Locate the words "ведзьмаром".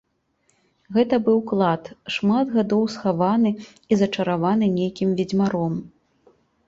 5.21-5.73